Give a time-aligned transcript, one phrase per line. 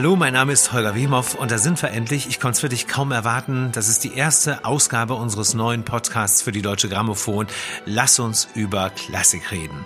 [0.00, 2.26] Hallo, mein Name ist Holger Wemhoff und da sind wir endlich.
[2.26, 3.68] Ich konnte es wirklich kaum erwarten.
[3.72, 7.46] Das ist die erste Ausgabe unseres neuen Podcasts für die Deutsche Grammophon.
[7.84, 9.84] Lass uns über Klassik reden.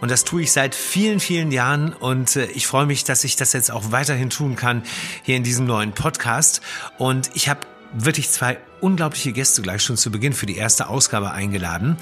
[0.00, 3.34] Und das tue ich seit vielen, vielen Jahren und äh, ich freue mich, dass ich
[3.34, 4.84] das jetzt auch weiterhin tun kann
[5.24, 6.60] hier in diesem neuen Podcast.
[6.96, 7.58] Und ich habe
[7.92, 11.96] wirklich zwei unglaubliche Gäste gleich schon zu Beginn für die erste Ausgabe eingeladen.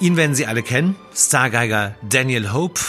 [0.00, 2.80] Ihn werden Sie alle kennen, Stargeiger Daniel Hope.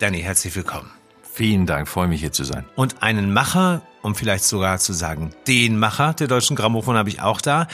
[0.00, 0.99] Danny, herzlich willkommen.
[1.32, 2.64] Vielen Dank, freue mich hier zu sein.
[2.74, 7.22] Und einen Macher, um vielleicht sogar zu sagen, den Macher der Deutschen Grammophon habe ich
[7.22, 7.68] auch da.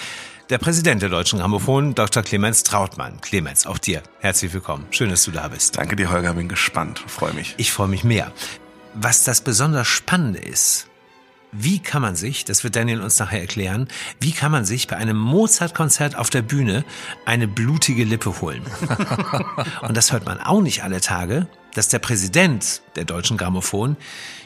[0.50, 2.22] Der Präsident der Deutschen Grammophon, Dr.
[2.22, 3.20] Clemens Trautmann.
[3.20, 4.86] Clemens, auch dir herzlich willkommen.
[4.90, 5.76] Schön, dass du da bist.
[5.76, 7.54] Danke dir, Holger, bin gespannt, freue mich.
[7.56, 8.30] Ich freue mich mehr.
[8.94, 10.86] Was das besonders Spannende ist,
[11.50, 13.88] wie kann man sich, das wird Daniel uns nachher erklären,
[14.20, 16.84] wie kann man sich bei einem Mozart-Konzert auf der Bühne
[17.24, 18.62] eine blutige Lippe holen?
[19.82, 23.96] Und das hört man auch nicht alle Tage, dass der Präsident der Deutschen Grammophon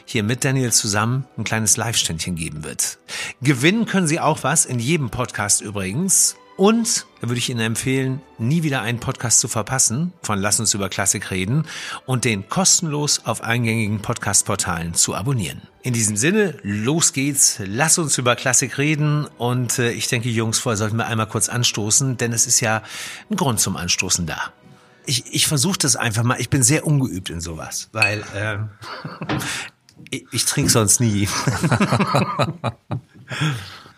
[0.05, 2.97] hier mit Daniel zusammen ein kleines Live-Ständchen geben wird.
[3.41, 6.35] Gewinnen können Sie auch was, in jedem Podcast übrigens.
[6.57, 10.73] Und da würde ich Ihnen empfehlen, nie wieder einen Podcast zu verpassen von Lass uns
[10.73, 11.65] über Klassik reden
[12.05, 15.61] und den kostenlos auf eingängigen Podcast-Portalen zu abonnieren.
[15.81, 20.59] In diesem Sinne, los geht's, lass uns über Klassik reden und äh, ich denke, Jungs,
[20.59, 22.83] vorher sollten wir einmal kurz anstoßen, denn es ist ja
[23.31, 24.53] ein Grund zum Anstoßen da.
[25.05, 28.69] Ich, ich versuche das einfach mal, ich bin sehr ungeübt in sowas, weil ähm,
[30.09, 31.27] ich, ich trinke sonst nie.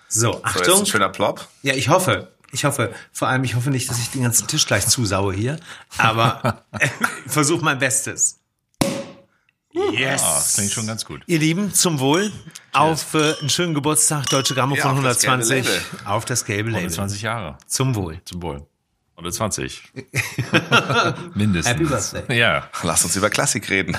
[0.07, 0.63] so, Achtung.
[0.63, 1.47] So, ein schöner Plop.
[1.61, 2.29] Ja, ich hoffe.
[2.51, 5.59] Ich hoffe, vor allem, ich hoffe nicht, dass ich den ganzen Tisch gleich zusaue hier,
[5.97, 8.39] aber ich versuche mein Bestes.
[9.73, 10.21] Yes.
[10.23, 11.23] Ah, das klingt schon ganz gut.
[11.25, 12.31] Ihr Lieben, zum Wohl.
[12.73, 15.65] Auf äh, einen schönen Geburtstag, Deutsche Grammophon Ja, auf das 120.
[15.65, 16.83] gelbe auf das gelbe Label.
[16.83, 17.57] 120 Jahre.
[17.65, 18.21] Zum Wohl.
[18.25, 18.67] Zum Wohl.
[19.15, 19.83] 120.
[21.35, 21.73] Mindestens.
[21.73, 22.37] Happy Birthday.
[22.39, 22.67] Ja.
[22.81, 23.95] Lass uns über Klassik reden.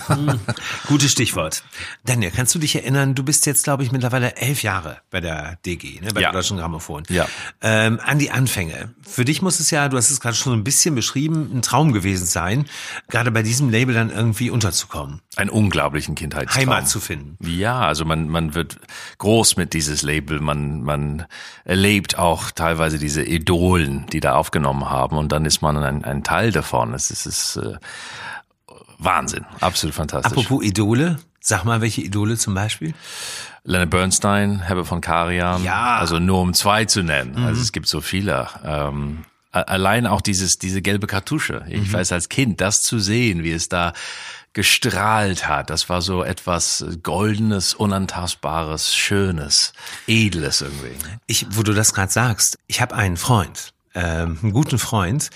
[0.89, 1.63] Gutes Stichwort.
[2.05, 5.57] Daniel, kannst du dich erinnern, du bist jetzt, glaube ich, mittlerweile elf Jahre bei der
[5.65, 6.31] DG, ne, bei Ja.
[6.31, 7.05] der Deutschen Grammophon.
[7.09, 7.27] Ja.
[7.63, 8.93] Ähm, an die Anfänge.
[9.03, 11.63] Für dich muss es ja, du hast es gerade schon so ein bisschen beschrieben, ein
[11.63, 12.65] Traum gewesen sein,
[13.09, 16.61] gerade bei diesem Label dann irgendwie unterzukommen, Einen unglaublichen Kindheitstraum.
[16.61, 17.37] Heimat zu finden.
[17.47, 18.79] Ja, also man, man wird
[19.19, 21.27] groß mit dieses Label, man, man
[21.65, 26.25] erlebt auch teilweise diese Idolen, die da aufgenommen haben und dann ist man ein, ein
[26.25, 26.95] Teil davon.
[26.95, 27.77] Es ist, es ist äh,
[28.99, 30.33] Wahnsinn, absolut fantastisch.
[30.33, 32.95] Apropos Idole, sag mal, welche Idole zum Beispiel?
[33.65, 35.97] Leonard Bernstein, Herbert von Karajan, Ja.
[35.97, 37.37] also nur um zwei zu nennen.
[37.45, 38.49] Also es gibt so viele.
[38.65, 41.65] Ähm, allein auch dieses, diese gelbe Kartusche.
[41.69, 43.93] Ich weiß als Kind, das zu sehen, wie es da
[44.53, 49.73] gestrahlt hat, das war so etwas Goldenes, Unantastbares, Schönes,
[50.07, 50.93] Edles irgendwie.
[51.27, 55.31] Ich, wo du das gerade sagst, ich habe einen Freund, ähm, einen guten Freund,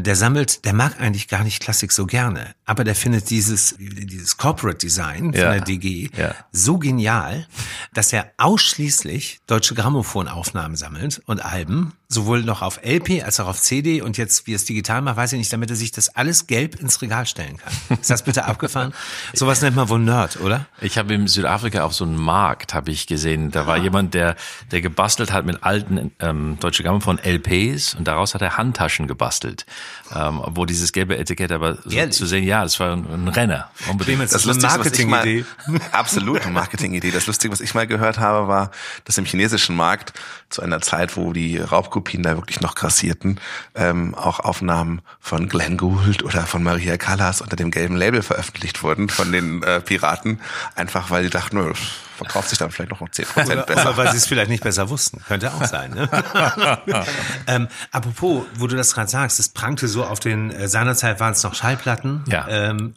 [0.00, 4.36] der sammelt, der mag eigentlich gar nicht Klassik so gerne, aber der findet dieses dieses
[4.36, 5.52] Corporate Design von Ja.
[5.52, 6.34] der DG Ja.
[6.52, 7.46] so genial,
[7.92, 13.60] dass er ausschließlich deutsche Grammophonaufnahmen sammelt und Alben, sowohl noch auf LP als auch auf
[13.60, 16.08] CD und jetzt wie er es digital macht, weiß ich nicht, damit er sich das
[16.16, 17.98] alles gelb ins Regal stellen kann.
[18.00, 18.94] Ist das bitte abgefahren?
[19.34, 20.66] Sowas nennt man wohl Nerd, oder?
[20.80, 24.36] Ich habe in Südafrika auf so einem Markt habe ich gesehen, da war jemand, der
[24.70, 29.06] der gebastelt hat mit alten ähm, deutsche Gamma von LPs und daraus hat er Handtaschen
[29.06, 29.66] gebastelt,
[30.14, 32.14] ähm, wo dieses gelbe Etikett aber so Ehrlich?
[32.14, 33.70] zu sehen, ja, das war ein, ein Renner.
[33.90, 34.16] Unbedingt.
[34.18, 35.44] Clemens, Das ist eine Lustigste, was ich mal, Marketingidee.
[35.92, 37.10] absolut eine Marketingidee.
[37.10, 38.70] Das Lustige, was ich mal gehört habe, war,
[39.04, 40.12] dass im chinesischen Markt
[40.54, 43.40] zu einer Zeit, wo die Raubkopien da wirklich noch grassierten,
[43.74, 48.82] ähm, auch Aufnahmen von Glenn Gould oder von Maria Callas unter dem gelben Label veröffentlicht
[48.82, 50.40] wurden von den äh, Piraten,
[50.76, 51.72] einfach weil die dachten, nö,
[52.16, 53.82] verkauft sich dann vielleicht noch um 10% Oder, besser.
[53.82, 55.20] oder weil sie es vielleicht nicht besser wussten.
[55.26, 55.90] Könnte auch sein.
[55.90, 56.08] Ne?
[57.48, 61.32] ähm, apropos, wo du das gerade sagst, es prangte so auf den, äh, seinerzeit waren
[61.32, 62.24] es noch Schallplatten.
[62.28, 62.46] Ja.
[62.48, 62.94] Ähm,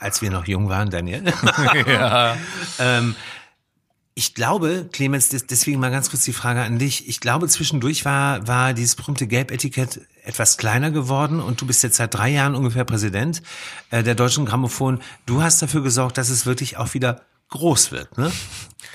[0.00, 1.22] als wir noch jung waren, Daniel.
[1.86, 2.36] ja.
[2.78, 3.14] ähm,
[4.20, 7.08] ich glaube, Clemens, des- deswegen mal ganz kurz die Frage an dich.
[7.08, 11.96] Ich glaube, zwischendurch war, war dieses berühmte Gelbetikett etwas kleiner geworden und du bist jetzt
[11.96, 13.40] seit drei Jahren ungefähr Präsident
[13.90, 15.00] äh, der Deutschen Grammophon.
[15.24, 18.30] Du hast dafür gesorgt, dass es wirklich auch wieder groß wird, ne?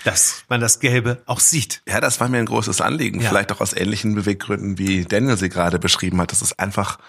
[0.04, 1.82] Dass man das Gelbe auch sieht.
[1.88, 3.20] Ja, das war mir ein großes Anliegen.
[3.20, 3.30] Ja.
[3.30, 6.32] Vielleicht auch aus ähnlichen Beweggründen, wie Daniel sie gerade beschrieben hat.
[6.32, 7.00] Das ist einfach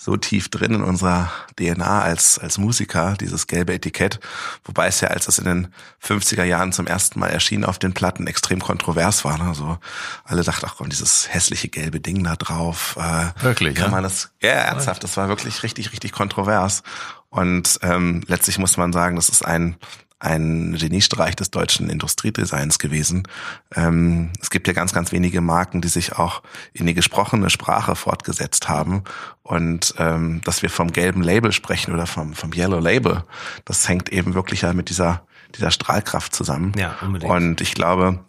[0.00, 4.20] so tief drin in unserer DNA als, als Musiker, dieses gelbe Etikett.
[4.64, 7.94] Wobei es ja, als es in den 50er Jahren zum ersten Mal erschien auf den
[7.94, 9.36] Platten, extrem kontrovers war.
[9.38, 9.52] Ne?
[9.56, 9.76] So,
[10.22, 12.96] alle dachten, ach komm, dieses hässliche gelbe Ding da drauf.
[12.96, 13.90] Äh, Wirklich, Kann ja?
[13.90, 16.84] man das, ja, ernsthaft, das war wirklich richtig, richtig kontrovers.
[17.28, 19.76] Und ähm, letztlich muss man sagen, das ist ein
[20.20, 23.28] ein Geniestreich des deutschen Industriedesigns gewesen.
[23.74, 26.42] Ähm, es gibt ja ganz, ganz wenige Marken, die sich auch
[26.72, 29.04] in die gesprochene Sprache fortgesetzt haben.
[29.42, 33.24] Und ähm, dass wir vom gelben Label sprechen oder vom, vom Yellow Label,
[33.64, 35.22] das hängt eben wirklich ja mit dieser
[35.54, 36.72] dieser Strahlkraft zusammen.
[36.76, 37.32] Ja, unbedingt.
[37.32, 38.20] Und ich glaube,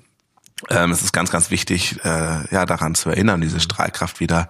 [0.70, 4.50] ähm, es ist ganz, ganz wichtig, äh, ja, daran zu erinnern, diese Strahlkraft wieder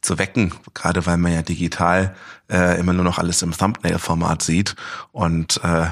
[0.00, 2.14] zu wecken, gerade weil man ja digital
[2.50, 4.74] äh, immer nur noch alles im Thumbnail-Format sieht.
[5.12, 5.86] Und äh,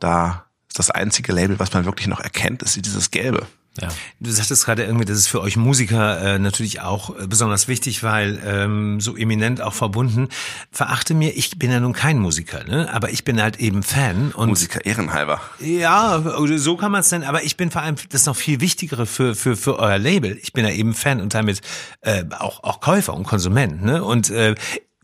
[0.00, 0.43] da
[0.74, 3.46] das einzige Label, was man wirklich noch erkennt, ist dieses Gelbe.
[3.80, 3.88] Ja.
[4.20, 8.04] Du sagtest gerade irgendwie, das ist für euch Musiker äh, natürlich auch äh, besonders wichtig,
[8.04, 10.28] weil ähm, so eminent auch verbunden.
[10.70, 12.92] Verachte mir, ich bin ja nun kein Musiker, ne?
[12.92, 14.30] aber ich bin halt eben Fan.
[14.30, 15.40] Und Musiker ehrenhalber.
[15.58, 16.22] Ja,
[16.56, 19.34] so kann man es nennen, aber ich bin vor allem das noch viel Wichtigere für,
[19.34, 20.38] für, für euer Label.
[20.40, 21.60] Ich bin ja eben Fan und damit
[22.02, 23.82] äh, auch, auch Käufer und Konsument.
[23.82, 24.04] Ne?
[24.04, 24.54] Und äh,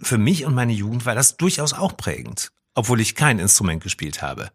[0.01, 4.23] für mich und meine Jugend war das durchaus auch prägend, obwohl ich kein Instrument gespielt
[4.23, 4.51] habe.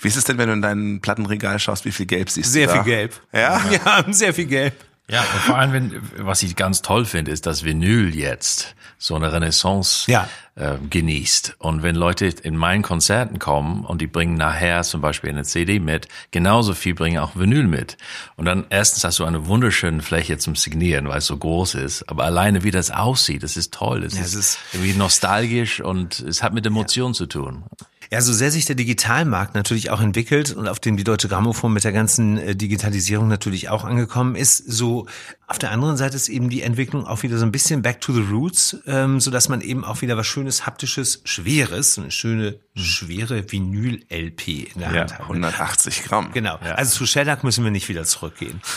[0.00, 2.66] Wie ist es denn, wenn du in dein Plattenregal schaust, wie viel Gelb siehst Sehr
[2.66, 2.82] du da?
[2.82, 3.20] viel Gelb.
[3.32, 3.62] Ja?
[3.70, 4.74] Ja, sehr viel Gelb.
[5.10, 9.16] Ja, und vor allem, wenn, was ich ganz toll finde, ist, dass Vinyl jetzt so
[9.16, 10.28] eine Renaissance Ja.
[10.56, 11.56] äh, genießt.
[11.58, 15.80] Und wenn Leute in meinen Konzerten kommen und die bringen nachher zum Beispiel eine CD
[15.80, 17.96] mit, genauso viel bringen auch Vinyl mit.
[18.36, 22.08] Und dann erstens hast du eine wunderschöne Fläche zum Signieren, weil es so groß ist.
[22.10, 24.04] Aber alleine wie das aussieht, das ist toll.
[24.04, 27.64] Es Ja, ist, es ist- irgendwie nostalgisch und es hat mit Emotionen zu tun.
[28.12, 31.72] Ja, so sehr sich der Digitalmarkt natürlich auch entwickelt und auf dem die Deutsche Grammophon
[31.72, 35.06] mit der ganzen äh, Digitalisierung natürlich auch angekommen ist, so
[35.46, 38.12] auf der anderen Seite ist eben die Entwicklung auch wieder so ein bisschen back to
[38.12, 42.60] the roots, ähm, so dass man eben auch wieder was schönes, haptisches, schweres, eine schöne,
[42.76, 45.20] schwere Vinyl-LP in der Ja, Hand hat.
[45.22, 46.30] 180 Gramm.
[46.32, 46.56] Genau.
[46.76, 48.60] Also zu Shellac müssen wir nicht wieder zurückgehen.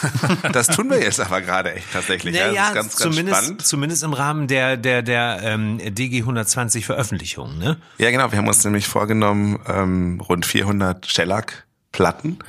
[0.51, 2.35] Das tun wir jetzt aber gerade echt tatsächlich.
[2.35, 3.65] ja, das Naja, ist ganz, ganz zumindest, spannend.
[3.65, 7.77] zumindest im Rahmen der, der, der ähm, DG 120 Veröffentlichung, ne?
[7.97, 8.31] Ja, genau.
[8.31, 12.39] Wir haben uns nämlich vorgenommen, ähm, rund 400 Shellac-Platten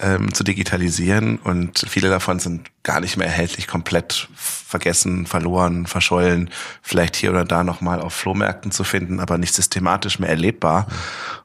[0.00, 6.50] ähm, zu digitalisieren und viele davon sind gar nicht mehr erhältlich, komplett vergessen, verloren, verschollen,
[6.82, 10.86] vielleicht hier oder da nochmal auf Flohmärkten zu finden, aber nicht systematisch mehr erlebbar.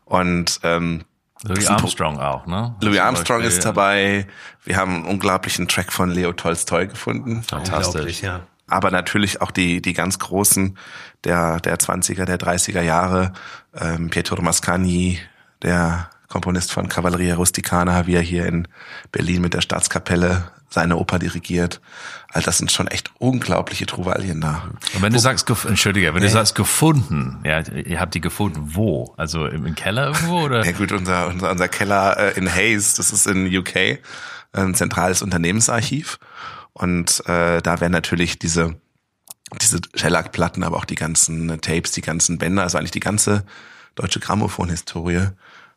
[0.05, 1.03] Und ähm,
[1.43, 2.75] Louis Armstrong auch, ne?
[2.81, 4.25] Louis Armstrong ist dabei.
[4.63, 7.43] Wir haben einen unglaublichen Track von Leo Tolstoi gefunden.
[7.43, 8.21] Fantastisch.
[8.21, 8.41] Ja.
[8.67, 10.77] Aber natürlich auch die die ganz großen
[11.23, 13.33] der der 20er, der 30er Jahre,
[13.75, 15.19] ähm, Pietro Mascagni,
[15.61, 18.67] der Komponist von Cavalleria Rusticana, wie er hier in
[19.11, 21.79] Berlin mit der Staatskapelle seine Oper dirigiert.
[22.29, 24.69] All das sind schon echt unglaubliche Trouvaillen da.
[24.93, 29.13] Und wenn du sagst, entschuldige, wenn du sagst gefunden, ja, ihr habt die gefunden wo?
[29.15, 30.65] Also im, im Keller irgendwo oder?
[30.65, 33.99] Ja gut, unser unser, unser Keller äh, in Hayes, das ist in UK,
[34.51, 36.19] ein zentrales Unternehmensarchiv
[36.77, 38.79] und äh, da werden natürlich diese
[39.61, 43.45] diese Shellac-Platten, aber auch die ganzen Tapes, die ganzen Bänder, also eigentlich die ganze
[43.95, 45.29] deutsche Grammophon-Historie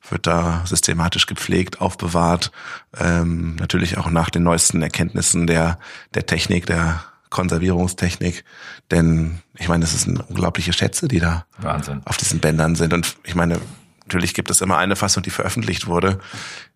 [0.08, 2.50] wird da systematisch gepflegt, aufbewahrt.
[2.99, 5.79] Ähm, natürlich auch nach den neuesten Erkenntnissen der,
[6.14, 8.44] der Technik, der Konservierungstechnik.
[8.91, 12.00] Denn ich meine, das sind unglaubliche Schätze, die da Wahnsinn.
[12.06, 12.93] auf diesen Bändern sind.
[12.93, 13.61] Und ich meine,
[14.10, 16.18] natürlich gibt es immer eine Fassung, die veröffentlicht wurde.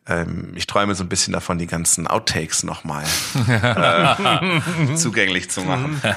[0.06, 3.04] Ähm, ich träume so ein bisschen davon, die ganzen Outtakes nochmal
[3.48, 6.00] äh, zugänglich zu machen.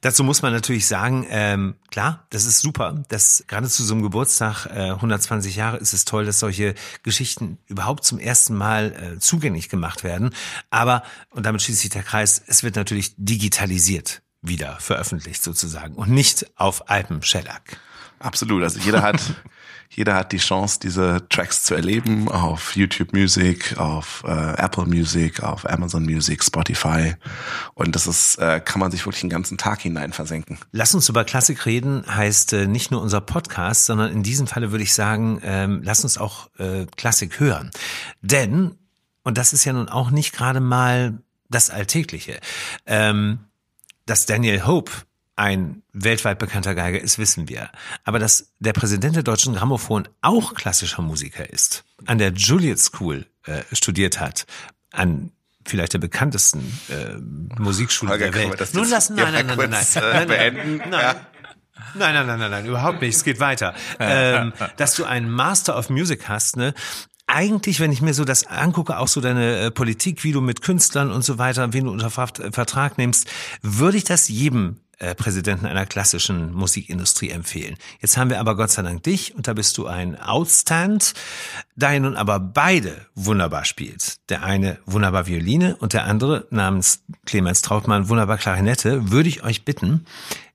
[0.00, 3.04] Dazu muss man natürlich sagen, ähm, klar, das ist super.
[3.08, 6.74] Das gerade zu so einem Geburtstag, äh, 120 Jahre, ist es toll, dass solche
[7.04, 10.34] Geschichten überhaupt zum ersten Mal äh, zugänglich gemacht werden.
[10.70, 12.42] Aber und damit schließt sich der Kreis.
[12.48, 17.78] Es wird natürlich digitalisiert wieder veröffentlicht sozusagen und nicht auf Alpen Shellac.
[18.20, 18.62] Absolut.
[18.62, 19.20] Also jeder hat,
[19.88, 25.42] jeder hat die Chance, diese Tracks zu erleben auf YouTube Music, auf äh, Apple Music,
[25.42, 27.14] auf Amazon Music, Spotify.
[27.74, 30.58] Und das ist, äh, kann man sich wirklich den ganzen Tag hinein versenken.
[30.70, 34.70] Lass uns über Klassik reden heißt äh, nicht nur unser Podcast, sondern in diesem Falle
[34.70, 37.70] würde ich sagen, ähm, lass uns auch äh, Klassik hören.
[38.20, 38.76] Denn,
[39.22, 42.38] und das ist ja nun auch nicht gerade mal das Alltägliche,
[42.86, 43.40] ähm,
[44.04, 44.92] dass Daniel Hope
[45.40, 47.70] ein weltweit bekannter Geiger ist, wissen wir.
[48.04, 53.26] Aber dass der Präsident der Deutschen Grammophon auch klassischer Musiker ist, an der Juilliard School
[53.46, 54.46] äh, studiert hat,
[54.92, 55.32] an
[55.64, 57.14] vielleicht der bekanntesten äh,
[57.58, 58.60] Musikschule Holger, der Welt.
[58.60, 60.90] das Nun lassen, nein, nein, nein, nein, nein, äh, nein, nein, beenden?
[60.90, 61.14] nein, Ja.
[61.94, 63.16] nein, nein, nein, nein, nein, überhaupt nicht.
[63.16, 63.74] Es geht weiter.
[63.98, 66.74] ähm, dass du einen Master of Music hast, ne?
[67.32, 70.62] Eigentlich, wenn ich mir so das angucke, auch so deine äh, Politik, wie du mit
[70.62, 73.28] Künstlern und so weiter, wen du unter äh, Vertrag nimmst,
[73.62, 77.76] würde ich das jedem äh, Präsidenten einer klassischen Musikindustrie empfehlen.
[78.00, 81.14] Jetzt haben wir aber Gott sei Dank dich und da bist du ein Outstand,
[81.76, 84.18] da ihr nun aber beide wunderbar spielt.
[84.28, 89.64] Der eine wunderbar Violine und der andere namens Clemens Trautmann wunderbar Klarinette, würde ich euch
[89.64, 90.04] bitten,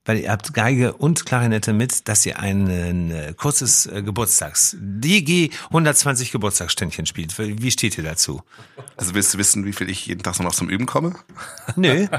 [0.06, 5.50] weil ihr habt Geige und Klarinette mit, dass ihr ein äh, kurzes äh, Geburtstags, DG
[5.68, 7.38] 120 Geburtstagsständchen spielt.
[7.38, 8.42] Wie steht ihr dazu?
[8.98, 11.16] Also willst du wissen, wie viel ich jeden Tag so noch zum Üben komme?
[11.76, 12.08] Nö.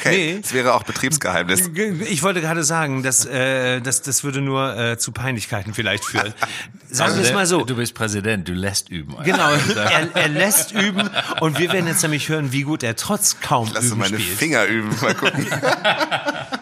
[0.00, 0.38] Okay, Nee.
[0.42, 1.70] das wäre auch Betriebsgeheimnis.
[2.08, 6.34] Ich wollte gerade sagen, dass, äh, das, das würde nur äh, zu Peinlichkeiten vielleicht führen.
[6.90, 7.64] Sagen wir es mal so.
[7.64, 9.14] Du bist Präsident, du lässt üben.
[9.22, 11.08] Genau, er, er lässt üben
[11.40, 14.38] und wir werden jetzt nämlich hören, wie gut er trotz kaum Lass Üben meine spielt.
[14.38, 15.46] Finger üben, mal gucken.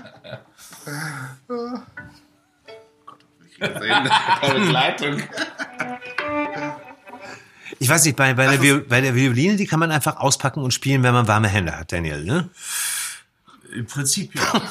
[3.58, 5.22] Begleitung.
[7.78, 10.72] Ich weiß nicht, bei, bei, der, bei der Violine, die kann man einfach auspacken und
[10.72, 12.24] spielen, wenn man warme Hände hat, Daniel.
[12.24, 12.50] Ne?
[13.72, 14.62] Im Prinzip ja.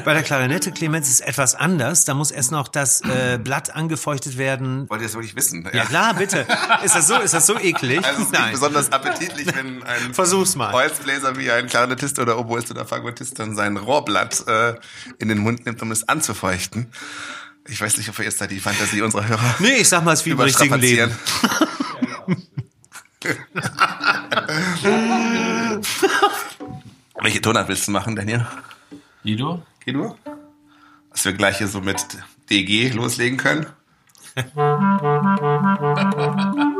[0.04, 2.04] Bei der Klarinette, Clemens, ist etwas anders.
[2.06, 4.88] Da muss erst noch das äh, Blatt angefeuchtet werden.
[4.88, 5.68] Wollt ihr das wirklich wissen?
[5.72, 6.46] Ja klar, bitte.
[6.82, 8.04] Ist das so, ist das so eklig?
[8.04, 10.72] Also es ist nicht besonders appetitlich, wenn ein Versuch's mal.
[10.72, 14.74] Holzbläser wie ein Klarinettist oder Oboist oder Fagottist dann sein Rohrblatt äh,
[15.18, 16.90] in den Mund nimmt, um es anzufeuchten.
[17.68, 20.12] Ich weiß nicht, ob wir jetzt da die Fantasie unserer Hörer Nee, ich sag mal,
[20.12, 20.80] es ist wie im richtigen.
[20.80, 21.12] Leben.
[27.20, 28.46] Welche Tonart willst du machen, Daniel?
[29.22, 29.62] Guido?
[29.84, 30.18] Guido?
[31.10, 32.04] Dass wir gleich hier so mit
[32.50, 33.66] DG loslegen können?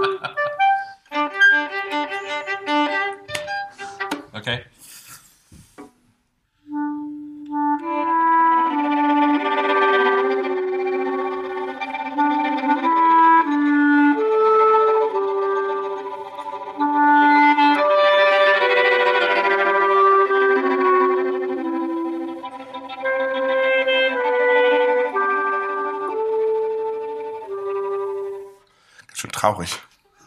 [29.46, 29.70] traurig.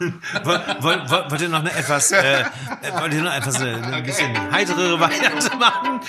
[0.00, 2.44] Woll- woll- woll- Wollt ihr noch eine etwas, äh, äh,
[3.00, 6.00] wollt ihr noch etwas eine, eine bisschen heiterere Variante machen?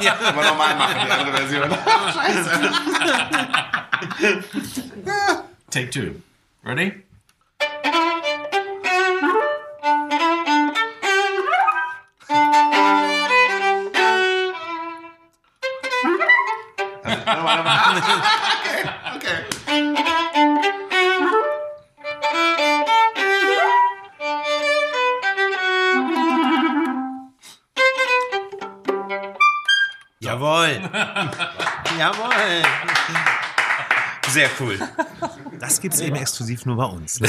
[0.00, 1.70] Ja, können wir nochmal machen, die andere Version.
[5.70, 6.14] Take two.
[6.64, 7.02] Ready?
[30.22, 30.80] Jawohl.
[31.98, 32.62] Jawohl.
[34.28, 34.78] Sehr cool.
[35.58, 37.18] Das gibt's eben exklusiv nur bei uns.
[37.18, 37.28] Ne?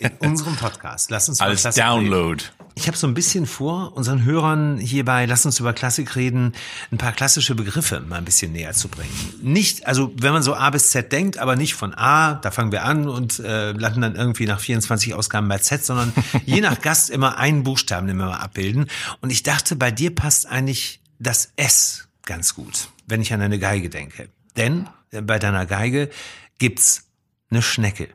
[0.00, 1.12] In unserem Podcast.
[1.12, 2.10] Lass uns über Als Klassik reden.
[2.10, 2.44] Download.
[2.74, 6.54] Ich habe so ein bisschen vor, unseren Hörern hierbei, lass uns über Klassik reden,
[6.90, 9.14] ein paar klassische Begriffe mal ein bisschen näher zu bringen.
[9.40, 12.72] Nicht, also wenn man so A bis Z denkt, aber nicht von A, da fangen
[12.72, 16.12] wir an und äh, landen dann irgendwie nach 24 Ausgaben bei Z, sondern
[16.44, 18.90] je nach Gast immer einen Buchstaben, den wir mal abbilden.
[19.20, 23.58] Und ich dachte, bei dir passt eigentlich das S ganz gut, wenn ich an eine
[23.58, 24.28] Geige denke.
[24.56, 26.10] Denn äh, bei deiner Geige
[26.58, 27.08] gibt's
[27.50, 28.08] eine Schnecke.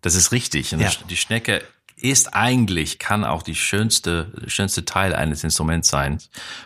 [0.00, 0.70] Das ist richtig.
[0.72, 0.90] Ja.
[1.08, 1.62] Die Schnecke
[1.96, 6.18] ist eigentlich, kann auch die schönste, schönste Teil eines Instruments sein.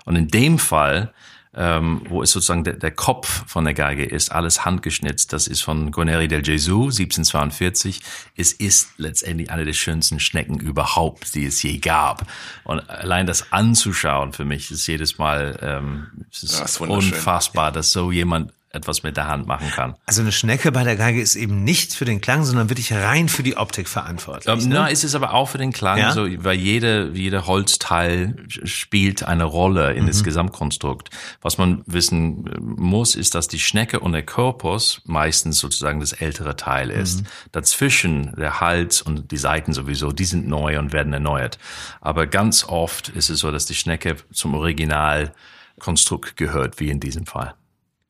[0.04, 1.14] Und in dem Fall,
[1.54, 5.62] ähm, wo es sozusagen der, der Kopf von der Geige ist, alles handgeschnitzt, das ist
[5.62, 8.00] von Guarneri del Gesù, 1742.
[8.36, 12.26] Es ist letztendlich eine der schönsten Schnecken überhaupt, die es je gab.
[12.64, 17.70] Und allein das anzuschauen für mich ist jedes Mal, ähm, es ist Ja, ist unfassbar,
[17.70, 19.94] dass so jemand etwas mit der Hand machen kann.
[20.06, 23.28] Also eine Schnecke bei der Geige ist eben nicht für den Klang, sondern wirklich rein
[23.28, 24.52] für die Optik verantwortlich.
[24.52, 24.74] Ähm, ne?
[24.74, 26.12] Na, es ist aber auch für den Klang Ja?
[26.12, 30.06] so, weil jede, jede Holzteil spielt eine Rolle in Mhm.
[30.08, 31.10] das Gesamtkonstrukt.
[31.42, 36.12] Was man wissen äh, muss, ist, dass die Schnecke und der Korpus meistens sozusagen das
[36.12, 37.20] ältere Teil ist.
[37.22, 37.26] Mhm.
[37.52, 41.58] Dazwischen der Hals und die Seiten sowieso, die sind neu und werden erneuert.
[42.00, 47.26] Aber ganz oft ist es so, dass die Schnecke zum Originalkonstrukt gehört, wie in diesem
[47.26, 47.54] Fall.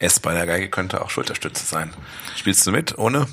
[0.03, 1.91] S bei der Geige könnte auch Schulterstütze sein.
[2.37, 3.27] Spielst du mit, ohne?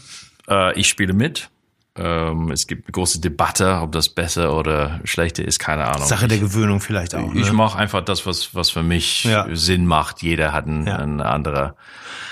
[0.48, 1.50] Äh, ich spiele mit.
[1.96, 6.08] Ähm, es gibt eine große Debatte, ob das besser oder schlechter ist, keine Ahnung.
[6.08, 7.34] Sache der Gewöhnung vielleicht auch.
[7.34, 7.54] Ich Ne?
[7.54, 9.48] mache einfach das, was, was für mich Ja.
[9.54, 10.22] Sinn macht.
[10.22, 10.98] Jeder hat ein, Ja.
[10.98, 11.76] eine andere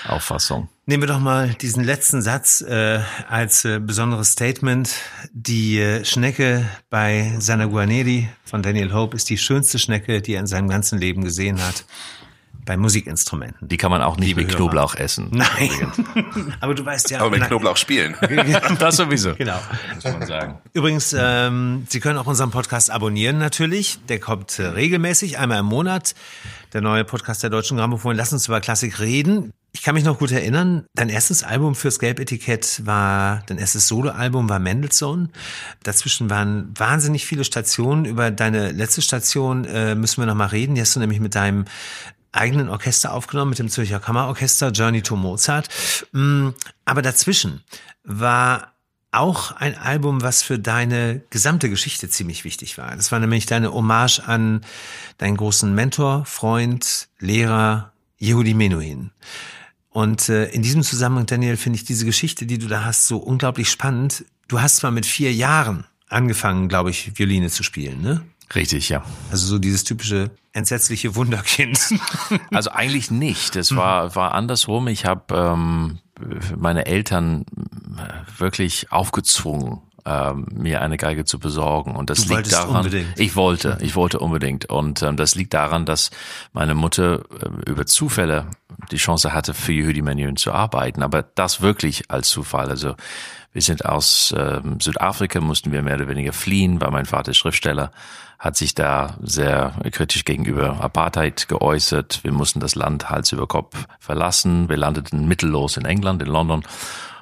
[0.06, 0.68] Auffassung.
[0.86, 4.90] Nehmen wir doch mal diesen letzten Satz äh, als äh, besonderes Statement.
[5.32, 10.40] Die äh, Schnecke bei Sana Guarneri von Daniel Hope ist die schönste Schnecke, die er
[10.40, 11.84] in seinem ganzen Leben gesehen hat.
[12.68, 13.66] Bei Musikinstrumenten.
[13.66, 14.58] Die kann man auch nicht Liebe mit Hörer.
[14.58, 15.28] Knoblauch essen.
[15.32, 15.70] Nein.
[16.60, 17.20] Aber du weißt ja.
[17.20, 18.14] Aber mit na- Knoblauch spielen.
[18.78, 19.34] das sowieso.
[19.36, 19.58] Genau.
[19.94, 20.58] Muss man sagen.
[20.74, 23.98] Übrigens, ähm, Sie können auch unseren Podcast abonnieren natürlich.
[24.10, 26.14] Der kommt äh, regelmäßig, einmal im Monat.
[26.74, 28.14] Der neue Podcast der Deutschen Grammophon.
[28.14, 29.54] Lass uns über Klassik reden.
[29.72, 34.48] Ich kann mich noch gut erinnern, dein erstes Album fürs Gelbetikett war, dein erstes Soloalbum
[34.48, 35.28] war Mendelssohn.
[35.82, 38.06] Dazwischen waren wahnsinnig viele Stationen.
[38.06, 40.74] Über deine letzte Station äh, müssen wir noch mal reden.
[40.74, 41.66] Die hast du nämlich mit deinem
[42.32, 45.68] eigenen Orchester aufgenommen, mit dem Zürcher Kammerorchester Journey to Mozart.
[46.12, 46.50] Mm,
[46.84, 47.62] Aber dazwischen
[48.04, 48.72] war
[49.10, 52.94] auch ein Album, was für deine gesamte Geschichte ziemlich wichtig war.
[52.94, 54.60] Das war nämlich deine Hommage an
[55.16, 59.10] deinen großen Mentor, Freund, Lehrer Yehudi Menuhin.
[59.90, 63.16] Und äh, in diesem Zusammenhang, Daniel, finde ich diese Geschichte, die du da hast, so
[63.18, 64.24] unglaublich spannend.
[64.46, 68.22] Du hast zwar mit vier Jahren angefangen, glaube ich, Violine zu spielen, ne?
[68.54, 69.04] Richtig, ja.
[69.30, 71.78] Also so dieses typische entsetzliche Wunderkind.
[72.50, 73.56] Also eigentlich nicht.
[73.56, 74.88] Es war, war andersrum.
[74.88, 75.98] Ich habe ähm,
[76.56, 77.44] meine Eltern
[77.96, 81.94] äh, wirklich aufgezwungen, ähm, mir eine Geige zu besorgen.
[81.94, 82.76] Und das Du liegt daran.
[82.76, 83.18] unbedingt.
[83.18, 84.66] Ich wollte, ich wollte unbedingt.
[84.66, 86.10] Und ähm, das liegt daran, dass
[86.52, 88.46] meine Mutter äh, über Zufälle
[88.90, 91.02] die Chance hatte, für Yehudi Menuhin zu arbeiten.
[91.02, 92.68] Aber das wirklich als Zufall.
[92.70, 92.94] Also
[93.52, 97.38] wir sind aus ähm, Südafrika, mussten wir mehr oder weniger fliehen, weil mein Vater ist
[97.38, 97.92] Schriftsteller,
[98.38, 102.20] hat sich da sehr kritisch gegenüber Apartheid geäußert.
[102.22, 104.68] Wir mussten das Land Hals über Kopf verlassen.
[104.68, 106.62] Wir landeten mittellos in England, in London.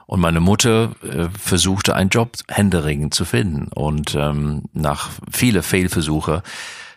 [0.06, 3.68] Und meine Mutter äh, versuchte einen Job händeringend zu finden.
[3.74, 6.42] Und ähm, nach viele Fehlversuche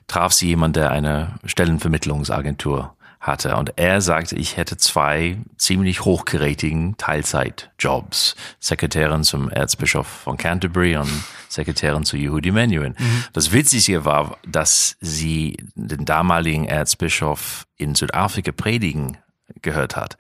[0.08, 3.56] traf sie jemand, der eine Stellenvermittlungsagentur hatte.
[3.58, 8.36] Und er sagte, ich hätte zwei ziemlich hochgerätigen Teilzeitjobs.
[8.60, 11.12] Sekretärin zum Erzbischof von Canterbury und
[11.50, 12.96] Sekretärin zu Yehudi Menuhin.
[13.34, 19.18] Das Witzige war, dass sie den damaligen Erzbischof in Südafrika predigen
[19.62, 20.18] gehört hat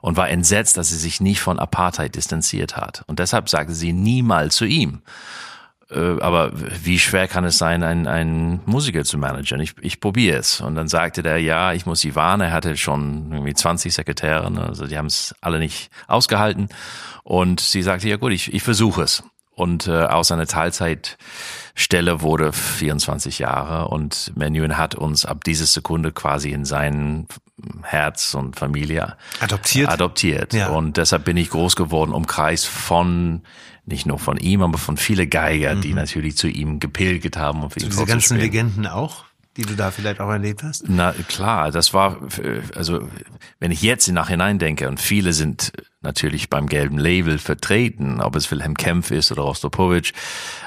[0.00, 3.04] und war entsetzt, dass sie sich nicht von Apartheid distanziert hat.
[3.06, 5.02] Und deshalb sagte sie niemals zu ihm,
[5.98, 9.60] aber wie schwer kann es sein, einen, einen Musiker zu managen?
[9.60, 10.60] Ich, ich probiere es.
[10.60, 12.48] Und dann sagte der, ja, ich muss sie warnen.
[12.48, 14.64] Er hatte schon irgendwie 20 Sekretäre, ne?
[14.64, 16.68] also die haben es alle nicht ausgehalten.
[17.22, 19.22] Und sie sagte, ja gut, ich, ich versuche es.
[19.54, 26.10] Und äh, aus einer Teilzeitstelle wurde 24 Jahre und Menuhin hat uns ab dieser Sekunde
[26.10, 27.26] quasi in sein
[27.82, 29.88] Herz und Familie Adoptiert?
[29.88, 30.52] adoptiert.
[30.54, 30.68] Ja.
[30.70, 33.42] Und deshalb bin ich groß geworden, umkreist von
[33.84, 37.70] nicht nur von ihm, aber von viele Geiger, die natürlich zu ihm gepilgert haben, um
[37.70, 37.90] für ihn Mhm.
[37.90, 38.36] Diese ganzen.
[38.38, 39.24] Legenden auch,
[39.56, 40.84] die du da vielleicht auch erlebt hast?
[40.88, 42.18] Na klar, das war,
[42.76, 43.08] also
[43.58, 48.36] wenn ich jetzt im Nachhinein denke, und viele sind natürlich beim gelben Label vertreten, ob
[48.36, 50.12] es Wilhelm Kempf ist oder Rostropowitsch,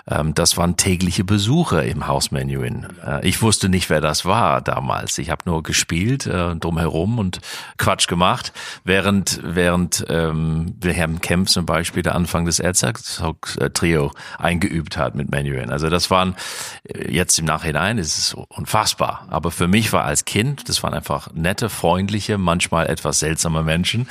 [0.08, 2.88] ähm, das waren tägliche Besucher im Haus Menuhin.
[3.06, 5.18] Äh, ich wusste nicht, wer das war damals.
[5.18, 7.40] Ich habe nur gespielt äh, drumherum und
[7.78, 15.16] Quatsch gemacht, während während ähm, Wilhelm Kempf zum Beispiel der Anfang des Erzherzog-Trio eingeübt hat
[15.16, 15.72] mit Menuhin.
[15.72, 16.36] Also das waren
[16.84, 19.28] äh, jetzt im Nachhinein ist es unfassbar.
[19.30, 24.08] Aber für mich war als Kind, das waren einfach nette, freundliche, manchmal etwas seltsame Menschen,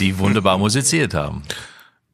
[0.00, 1.44] die wunderbar musiziert haben.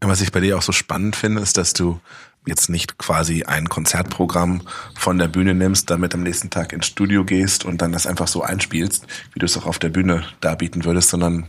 [0.02, 2.00] Was ich bei dir auch so spannend finde, ist, dass du
[2.44, 4.60] jetzt nicht quasi ein Konzertprogramm
[4.94, 8.28] von der Bühne nimmst, damit am nächsten Tag ins Studio gehst und dann das einfach
[8.28, 11.46] so einspielst, wie du es auch auf der Bühne darbieten würdest, sondern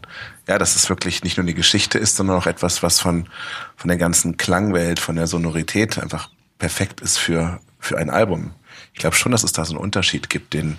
[0.47, 3.27] ja, dass es wirklich nicht nur die Geschichte ist, sondern auch etwas, was von,
[3.75, 8.51] von der ganzen Klangwelt, von der Sonorität einfach perfekt ist für, für ein Album.
[8.93, 10.77] Ich glaube schon, dass es da so einen Unterschied gibt, den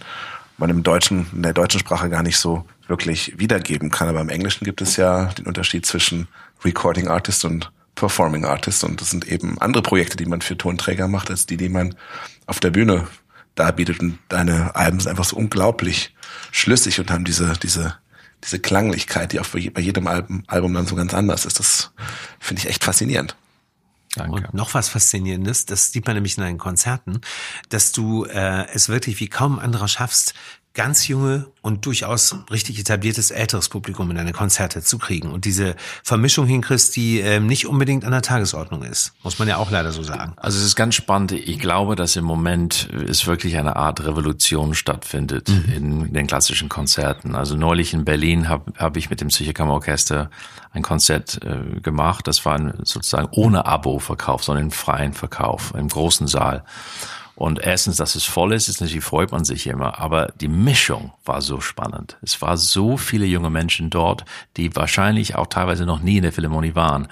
[0.59, 4.09] man im Deutschen, in der deutschen Sprache gar nicht so wirklich wiedergeben kann.
[4.09, 6.29] Aber im Englischen gibt es ja den Unterschied zwischen
[6.65, 8.85] Recording Artist und Performing Artist.
[8.85, 11.95] Und das sind eben andere Projekte, die man für Tonträger macht, als die, die man
[12.47, 13.07] auf der Bühne
[13.55, 14.01] darbietet.
[14.01, 16.15] Und deine Alben sind einfach so unglaublich
[16.51, 17.97] schlüssig und haben diese, diese,
[18.43, 21.59] diese Klanglichkeit, die auch bei je- bei jedem Album dann so ganz anders ist.
[21.59, 21.93] Das
[22.41, 23.37] finde ich echt faszinierend.
[24.15, 24.33] Danke.
[24.33, 27.21] Und noch was Faszinierendes, das sieht man nämlich in deinen Konzerten,
[27.69, 30.35] dass du äh, es wirklich wie kaum anderer schaffst,
[30.75, 35.77] ganz junge und durchaus richtig etabliertes älteres Publikum in deine Konzerte zu kriegen und diese
[36.03, 39.93] Vermischung hinkriegst, die ähm, nicht unbedingt an der Tagesordnung ist, muss man ja auch leider
[39.93, 40.35] so sagen.
[40.37, 41.31] Also es ist ganz spannend.
[41.31, 47.37] Ich glaube, dass im Moment es wirklich eine Art Revolution stattfindet in den klassischen Konzerten.
[47.37, 50.29] Also neulich in Berlin habe hab ich mit dem Psychikammerorchester
[50.73, 52.27] ein Konzert äh, gemacht.
[52.27, 56.65] Das war ein, sozusagen ohne Abo-Verkauf, sondern im freien Verkauf im großen Saal.
[57.37, 59.99] Und erstens, dass es voll ist, ist natürlich freut man sich immer.
[59.99, 62.17] Aber die Mischung war so spannend.
[62.23, 64.25] Es war so viele junge Menschen dort,
[64.57, 67.09] die wahrscheinlich auch teilweise noch nie in der Philharmonie waren.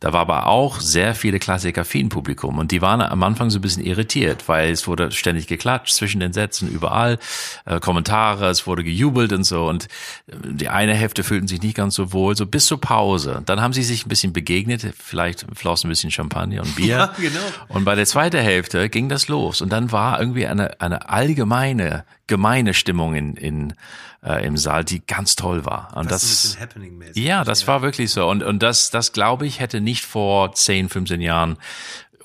[0.00, 2.58] Da war aber auch sehr viele Klassiker für Publikum.
[2.58, 6.20] Und die waren am Anfang so ein bisschen irritiert, weil es wurde ständig geklatscht zwischen
[6.20, 7.18] den Sätzen, überall,
[7.64, 9.66] äh, Kommentare, es wurde gejubelt und so.
[9.66, 9.84] Und
[10.26, 13.42] äh, die eine Hälfte fühlten sich nicht ganz so wohl, so bis zur Pause.
[13.46, 16.86] Dann haben sie sich ein bisschen begegnet, vielleicht floss ein bisschen Champagner und Bier.
[16.96, 17.40] Ja, genau.
[17.68, 19.60] Und bei der zweiten Hälfte ging das los.
[19.66, 23.74] Und dann war irgendwie eine, eine allgemeine, gemeine Stimmung in, in,
[24.22, 25.88] äh, im Saal, die ganz toll war.
[25.96, 27.66] Und das, das ja, das ja.
[27.66, 28.28] war wirklich so.
[28.28, 31.56] Und, und das, das glaube ich, hätte nicht vor 10, 15 Jahren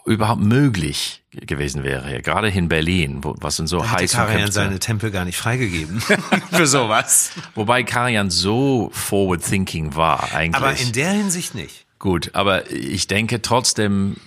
[0.05, 4.77] überhaupt möglich gewesen wäre, gerade in Berlin, wo, was sind so da heiß Karajan seine
[4.77, 5.99] Tempel gar nicht freigegeben
[6.51, 7.31] für sowas.
[7.55, 10.61] Wobei Karajan so forward thinking war eigentlich.
[10.61, 11.87] Aber in der Hinsicht nicht.
[12.01, 14.17] Gut, aber ich denke trotzdem,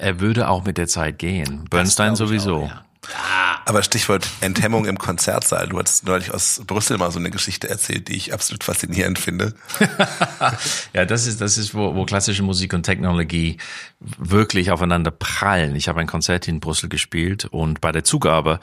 [0.00, 1.66] er würde auch mit der Zeit gehen.
[1.68, 2.62] Bernstein sowieso.
[2.62, 3.60] Auch, ja.
[3.66, 5.68] Aber Stichwort Enthemmung im Konzertsaal.
[5.68, 9.52] Du hattest neulich aus Brüssel mal so eine Geschichte erzählt, die ich absolut faszinierend finde.
[10.94, 13.58] ja, das ist, das ist, wo, wo klassische Musik und Technologie
[14.00, 15.76] wirklich aufeinander prallen.
[15.76, 18.58] Ich habe ein Konzert in Brüssel gespielt und bei der Zugabe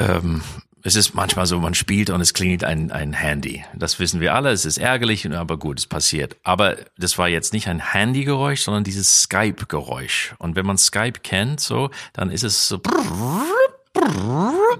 [0.00, 0.42] ähm,
[0.82, 3.64] es ist manchmal so, man spielt und es klingelt ein, ein Handy.
[3.74, 6.36] Das wissen wir alle, es ist ärgerlich, aber gut, es passiert.
[6.42, 10.34] Aber das war jetzt nicht ein Handygeräusch, sondern dieses Skype-Geräusch.
[10.38, 12.80] Und wenn man Skype kennt, so, dann ist es so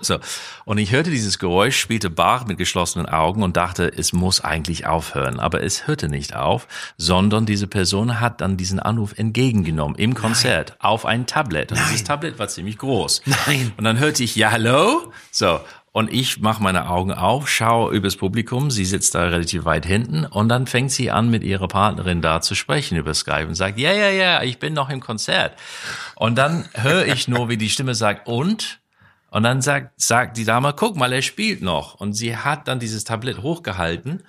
[0.01, 0.19] so.
[0.65, 4.87] Und ich hörte dieses Geräusch, spielte Bach mit geschlossenen Augen und dachte, es muss eigentlich
[4.87, 5.41] aufhören.
[5.41, 10.71] Aber es hörte nicht auf, sondern diese Person hat dann diesen Anruf entgegengenommen im Konzert
[10.71, 10.79] Nein.
[10.81, 11.73] auf ein Tablet.
[11.73, 11.89] Und Nein.
[11.91, 13.23] dieses Tablet war ziemlich groß.
[13.47, 13.73] Nein.
[13.77, 15.13] Und dann hörte ich, ja, hallo?
[15.31, 15.61] So.
[15.93, 20.25] Und ich mache meine Augen auf, schaue übers Publikum, sie sitzt da relativ weit hinten
[20.25, 23.77] und dann fängt sie an, mit ihrer Partnerin da zu sprechen über Skype und sagt,
[23.77, 25.59] ja, ja, ja, ich bin noch im Konzert.
[26.15, 28.79] Und dann höre ich nur, wie die Stimme sagt, und?
[29.31, 31.95] Und dann sagt, sagt die Dame, guck mal, er spielt noch.
[31.95, 34.23] Und sie hat dann dieses Tablett hochgehalten,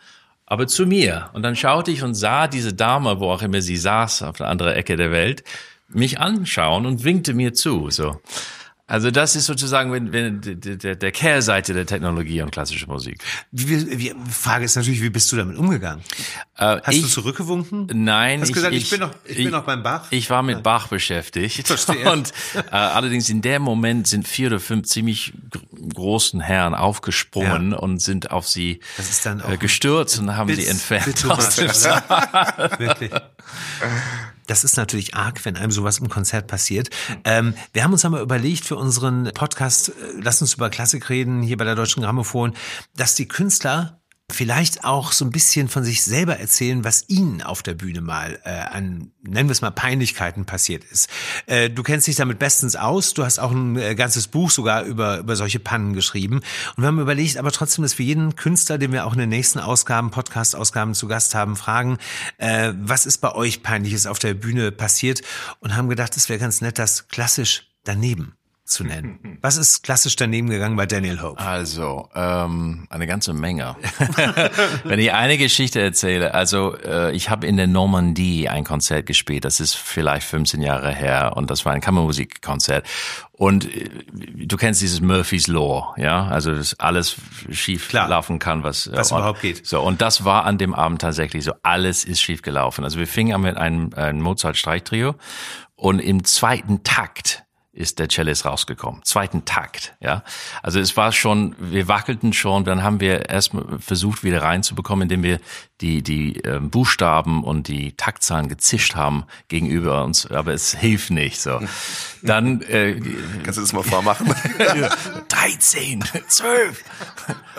[0.47, 1.30] aber zu mir.
[1.34, 4.47] Und dann schaute ich und sah diese Dame, wo auch immer sie saß, auf der
[4.47, 5.43] anderen Ecke der Welt,
[5.89, 8.19] mich anschauen und winkte mir zu, so.
[8.88, 13.24] Also das ist sozusagen wenn, wenn, der, der Kehrseite der Technologie und klassische Musik.
[13.52, 16.04] Wie, wie, Frage ist natürlich, wie bist du damit umgegangen?
[16.58, 17.88] Äh, Hast ich, du zurückgewunken?
[17.94, 18.41] Nein.
[18.41, 20.08] Hast du gesagt, ich, ich bin noch, ich, ich, bin noch beim Bach?
[20.10, 21.67] Ich war mit Bach beschäftigt.
[21.67, 22.12] Verstehe.
[22.12, 25.34] Und äh, allerdings in dem Moment sind vier oder fünf ziemlich
[25.94, 27.78] großen Herren aufgesprungen ja.
[27.78, 28.82] und sind auf sie
[29.48, 32.04] äh, gestürzt und haben sie entfernt aus dem Saal.
[32.78, 33.12] Wirklich
[34.47, 36.89] das ist natürlich arg, wenn einem sowas im Konzert passiert.
[37.23, 41.41] Ähm, wir haben uns einmal überlegt für unseren Podcast, äh, lass uns über Klassik reden,
[41.41, 42.54] hier bei der Deutschen Grammophon,
[42.95, 44.01] dass die Künstler
[44.32, 48.39] vielleicht auch so ein bisschen von sich selber erzählen, was ihnen auf der Bühne mal
[48.44, 51.10] äh, an, nennen wir es mal, Peinlichkeiten passiert ist.
[51.46, 54.84] Äh, du kennst dich damit bestens aus, du hast auch ein äh, ganzes Buch sogar
[54.84, 56.41] über, über solche Pannen geschrieben.
[56.76, 59.30] Und wir haben überlegt, aber trotzdem, dass wir jeden Künstler, den wir auch in den
[59.30, 61.98] nächsten Ausgaben, Podcast-Ausgaben zu Gast haben, fragen,
[62.38, 65.22] äh, was ist bei euch Peinliches auf der Bühne passiert?
[65.60, 68.36] Und haben gedacht, es wäre ganz nett, das klassisch daneben
[68.71, 69.38] zu nennen.
[69.41, 71.39] Was ist klassisch daneben gegangen bei Daniel Hope?
[71.39, 73.75] Also, ähm, eine ganze Menge.
[74.84, 79.45] Wenn ich eine Geschichte erzähle, also äh, ich habe in der Normandie ein Konzert gespielt,
[79.45, 82.88] das ist vielleicht 15 Jahre her und das war ein Kammermusikkonzert.
[83.41, 87.15] Und äh, du kennst dieses Murphy's Law, ja, also dass alles
[87.49, 88.07] schief Klar.
[88.07, 89.65] laufen kann, was, äh, was und, überhaupt geht.
[89.65, 92.84] So und das war an dem Abend tatsächlich so, alles ist schief gelaufen.
[92.84, 95.15] Also wir fingen an mit einem, einem Mozart-Streichtrio
[95.75, 99.01] und im zweiten Takt ist der Cellist rausgekommen.
[99.03, 100.23] Zweiten Takt, ja.
[100.62, 105.23] Also es war schon, wir wackelten schon, dann haben wir erstmal versucht, wieder reinzubekommen, indem
[105.23, 105.39] wir
[105.79, 111.39] die, die äh, Buchstaben und die Taktzahlen gezischt haben gegenüber uns, aber es hilft nicht,
[111.39, 111.62] so.
[112.21, 112.99] Dann, äh,
[113.43, 114.34] Kannst du das mal vormachen?
[115.29, 116.84] 13, 12,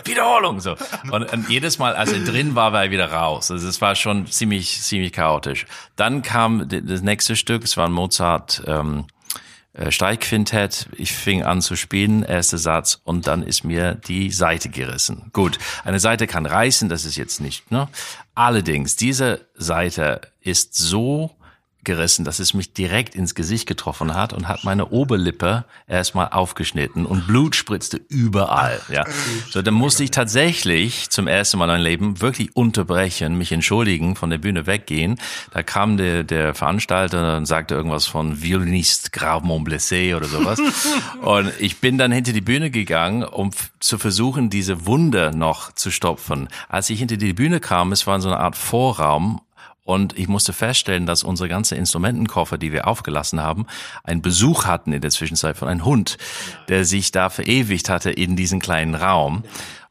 [0.05, 0.77] Wiederholung, so.
[1.11, 3.51] Und, und jedes Mal, als er drin war, war er wieder raus.
[3.51, 5.66] Also es war schon ziemlich, ziemlich chaotisch.
[5.96, 9.22] Dann kam das nächste Stück, es war ein Mozart, ähm, äh,
[9.89, 10.89] Streichquintett.
[10.97, 15.31] Ich fing an zu spielen, erster Satz, und dann ist mir die Seite gerissen.
[15.33, 17.71] Gut, eine Seite kann reißen, das ist jetzt nicht.
[17.71, 17.89] Ne?
[18.35, 21.31] Allerdings, diese Seite ist so
[21.85, 27.07] gerissen, dass es mich direkt ins Gesicht getroffen hat und hat meine Oberlippe erstmal aufgeschnitten
[27.07, 28.81] und Blut spritzte überall.
[28.88, 29.05] Ja,
[29.51, 34.16] so dann musste ich tatsächlich zum ersten Mal in meinem Leben wirklich unterbrechen, mich entschuldigen,
[34.16, 35.18] von der Bühne weggehen.
[35.53, 40.61] Da kam der, der Veranstalter und sagte irgendwas von Violinist gravement blessé oder sowas.
[41.23, 45.90] und ich bin dann hinter die Bühne gegangen, um zu versuchen, diese Wunde noch zu
[45.90, 46.49] stopfen.
[46.68, 49.40] Als ich hinter die Bühne kam, es war so eine Art Vorraum
[49.85, 53.66] Und ich musste feststellen, dass unsere ganzen Instrumentenkoffer, die wir aufgelassen haben,
[54.05, 56.18] einen Besuch hatten in der Zwischenzeit von einem Hund,
[56.68, 59.42] der sich da verewigt hatte in diesen kleinen Raum.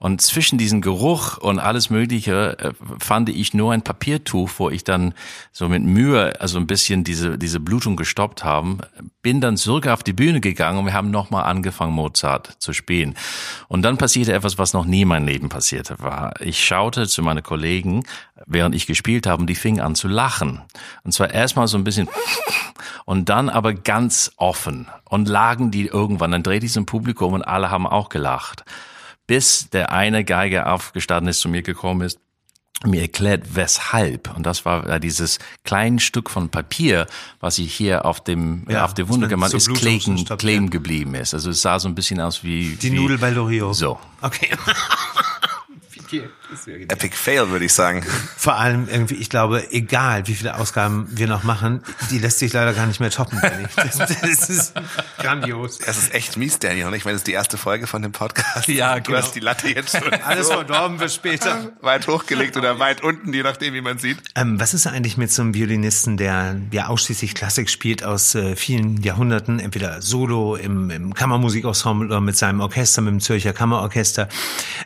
[0.02, 4.84] Und zwischen diesem Geruch und alles Mögliche äh, fand ich nur ein Papiertuch, wo ich
[4.84, 5.14] dann
[5.52, 8.80] so mit Mühe, also ein bisschen diese, diese Blutung gestoppt haben.
[9.22, 13.14] Bin dann zurück auf die Bühne gegangen und wir haben nochmal angefangen, Mozart zu spielen.
[13.68, 16.34] Und dann passierte etwas, was noch nie in meinem Leben passierte war.
[16.42, 18.04] Ich schaute zu meinen Kollegen,
[18.48, 20.62] während ich gespielt habe, und die fingen an zu lachen.
[21.04, 22.10] Und zwar erstmal so ein bisschen
[23.06, 26.32] und dann aber ganz offen und lagen die irgendwann.
[26.32, 28.66] Dann drehte ich zum Publikum und alle haben auch gelacht
[29.32, 32.20] bis der eine Geiger aufgestanden ist, zu mir gekommen ist,
[32.84, 34.36] mir erklärt, weshalb.
[34.36, 37.08] Und das war dieses kleine Stück von Papier,
[37.40, 41.34] was ich hier auf dem, ja, auf der Wunde gemacht ist, kleben, kleben geblieben ist.
[41.34, 42.76] Also es sah so ein bisschen aus wie...
[42.76, 43.74] Die wie, Nudel bei Loriot.
[43.74, 43.98] So.
[44.20, 44.50] Okay.
[46.90, 48.06] Epic Fail, würde ich sagen.
[48.36, 52.52] Vor allem irgendwie, ich glaube, egal wie viele Ausgaben wir noch machen, die lässt sich
[52.52, 53.42] leider gar nicht mehr toppen.
[53.76, 54.74] Das, das ist
[55.18, 55.80] grandios.
[55.86, 56.94] Es ist echt mies, Daniel.
[56.94, 58.68] Ich meine, das ist die erste Folge von dem Podcast.
[58.68, 59.18] Ja, genau.
[59.18, 61.72] Du hast die Latte jetzt schon Alles so verdorben für später.
[61.82, 64.18] Weit hochgelegt oder weit unten, je nachdem, wie man sieht.
[64.36, 68.56] Ähm, was ist eigentlich mit so einem Violinisten, der ja ausschließlich Klassik spielt aus äh,
[68.56, 74.28] vielen Jahrhunderten, entweder solo im, im Kammermusikensemble oder mit seinem Orchester, mit dem Zürcher Kammerorchester,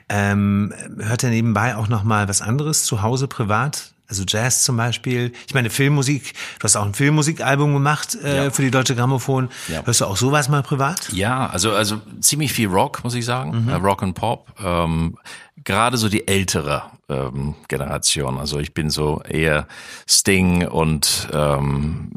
[0.10, 3.92] ähm, hört er nebenbei auch noch mal was anderes zu Hause privat?
[4.08, 5.34] Also Jazz zum Beispiel.
[5.48, 6.34] Ich meine Filmmusik.
[6.60, 8.52] Du hast auch ein Filmmusikalbum gemacht äh, ja.
[8.52, 9.50] für die Deutsche Grammophon.
[9.68, 9.84] Ja.
[9.84, 11.12] Hörst du auch sowas mal privat?
[11.12, 13.70] Ja, also also ziemlich viel Rock muss ich sagen, mhm.
[13.70, 14.54] Äh, Rock and Pop.
[14.64, 15.18] Ähm,
[15.64, 18.38] Gerade so die ältere ähm, Generation.
[18.40, 19.68] Also ich bin so eher
[20.08, 22.10] Sting und ähm,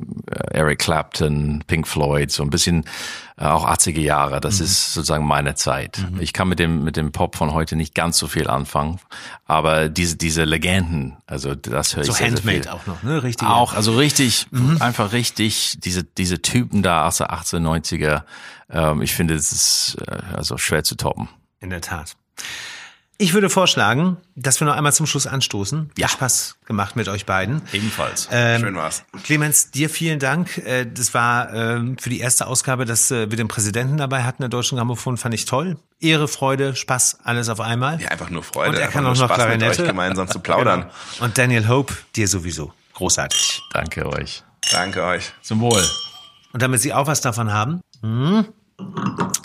[0.50, 2.84] Eric Clapton, Pink Floyd, so ein bisschen
[3.36, 4.40] äh, auch 80er Jahre.
[4.40, 4.64] Das mhm.
[4.64, 6.04] ist sozusagen meine Zeit.
[6.10, 6.20] Mhm.
[6.20, 8.98] Ich kann mit dem mit dem Pop von heute nicht ganz so viel anfangen,
[9.46, 12.72] aber diese diese Legenden, also das höre ich so sehr, Handmade sehr viel.
[12.72, 13.22] auch noch, ne?
[13.22, 13.46] Richtig.
[13.46, 14.80] Auch, also richtig, mhm.
[14.80, 18.22] einfach richtig diese diese Typen da aus der 1890er.
[18.70, 21.28] Ähm, ich finde, es ist äh, also schwer zu toppen.
[21.60, 22.16] In der Tat.
[23.20, 25.90] Ich würde vorschlagen, dass wir noch einmal zum Schluss anstoßen.
[25.98, 26.06] Ja.
[26.06, 27.62] Hat Spaß gemacht mit euch beiden.
[27.72, 28.28] Ebenfalls.
[28.30, 29.02] Ähm, Schön war's.
[29.24, 30.56] Clemens, dir vielen Dank.
[30.58, 34.42] Äh, das war ähm, für die erste Ausgabe, dass äh, wir den Präsidenten dabei hatten
[34.42, 35.78] der Deutschen Grammophon, fand ich toll.
[35.98, 38.00] Ehre, Freude, Spaß, alles auf einmal.
[38.00, 38.70] Ja, einfach nur Freude.
[38.70, 39.70] Und er kann auch noch Spaß Klarinette.
[39.70, 40.86] mit euch gemeinsam zu plaudern.
[41.14, 41.24] Genau.
[41.24, 42.72] Und Daniel Hope, dir sowieso.
[42.94, 43.62] Großartig.
[43.72, 44.44] Danke euch.
[44.70, 45.32] Danke euch.
[45.42, 45.82] Zum Wohl.
[46.52, 48.46] Und damit Sie auch was davon haben, hm,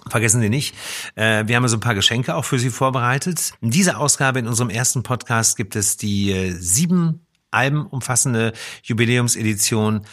[0.09, 0.75] Vergessen Sie nicht,
[1.15, 3.53] äh, wir haben so ein paar Geschenke auch für Sie vorbereitet.
[3.61, 10.05] In dieser Ausgabe in unserem ersten Podcast gibt es die äh, sieben Alben umfassende Jubiläumsedition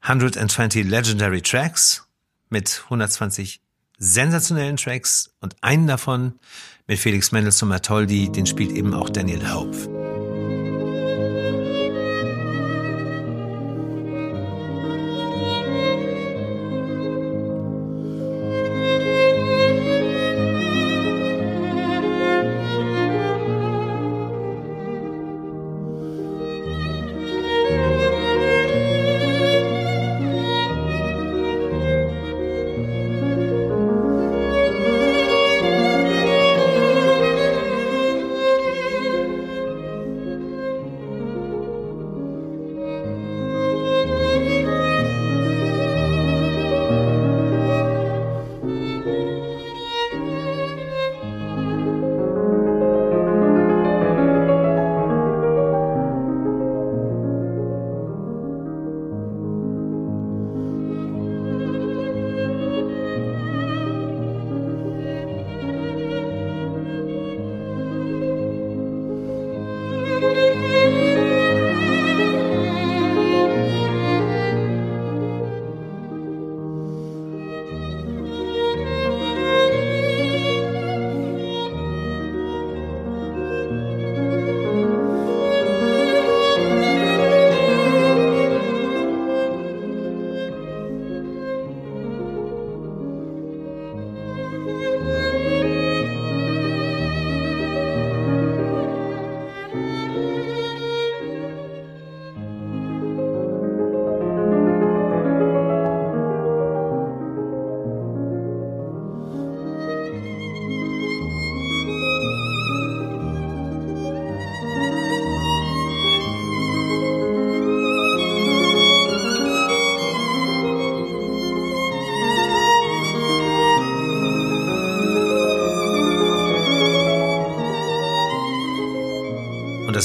[0.00, 2.06] 120 Legendary Tracks
[2.50, 3.60] mit 120
[3.98, 6.34] sensationellen Tracks und einen davon
[6.86, 10.01] mit Felix Mendelssohn Bartholdy, den spielt eben auch Daniel Hope.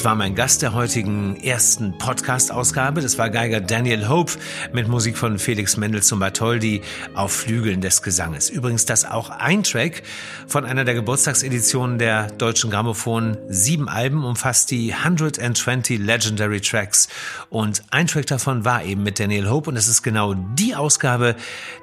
[0.08, 3.02] War mein Gast der heutigen ersten Podcast-Ausgabe.
[3.02, 4.32] Das war Geiger Daniel Hope
[4.72, 6.82] mit Musik von Felix Mendelssohn Bartholdy
[7.14, 8.50] auf Flügeln des Gesanges.
[8.50, 10.04] Übrigens das auch ein Track
[10.48, 13.36] von einer der Geburtstagseditionen der Deutschen Grammophon.
[13.50, 17.10] Sieben Alben umfasst die 120 Legendary Tracks.
[17.50, 19.70] Und ein Track davon war eben mit Daniel Hope.
[19.70, 21.36] Und es ist genau die Ausgabe,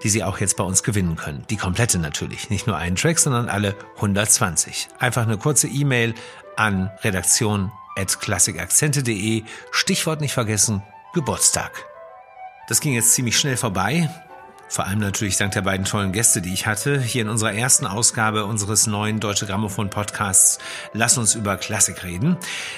[0.03, 1.45] die Sie auch jetzt bei uns gewinnen können.
[1.51, 2.49] Die komplette natürlich.
[2.49, 4.89] Nicht nur einen Track, sondern alle 120.
[4.99, 6.15] Einfach eine kurze E-Mail
[6.57, 6.91] an
[7.97, 9.45] redaktion.klassikakzente.de.
[9.71, 11.85] Stichwort nicht vergessen, Geburtstag.
[12.69, 14.09] Das ging jetzt ziemlich schnell vorbei.
[14.68, 17.00] Vor allem natürlich dank der beiden tollen Gäste, die ich hatte.
[17.00, 20.59] Hier in unserer ersten Ausgabe unseres neuen Deutsche Grammophon Podcasts
[20.92, 22.37] Lass uns über Klassik reden.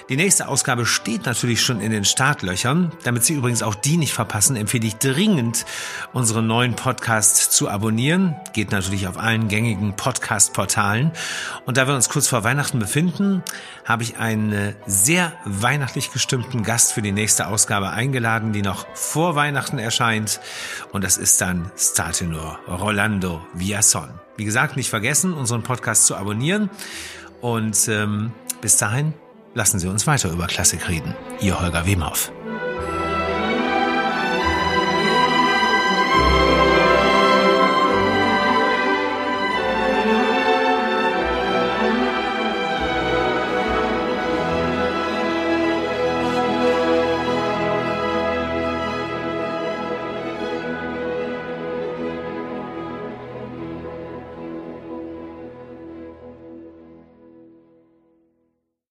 [0.09, 2.93] Die nächste Ausgabe steht natürlich schon in den Startlöchern.
[3.05, 5.65] Damit Sie übrigens auch die nicht verpassen, empfehle ich dringend,
[6.13, 8.37] unseren neuen Podcast zu abonnieren.
[8.53, 11.13] Geht natürlich auf allen gängigen Podcast-Portalen.
[11.65, 13.43] Und da wir uns kurz vor Weihnachten befinden,
[13.85, 19.37] habe ich einen sehr weihnachtlich gestimmten Gast für die nächste Ausgabe eingeladen, die noch vor
[19.37, 20.41] Weihnachten erscheint.
[20.93, 24.09] Und das ist dann Startenor Rolando Villason.
[24.37, 26.71] Wie gesagt, nicht vergessen, unseren Podcast zu abonnieren.
[27.41, 29.15] Und ähm, bis dahin
[29.55, 31.15] lassen Sie uns weiter über Klassik reden.
[31.41, 32.33] Ihr Holger Wemhoff.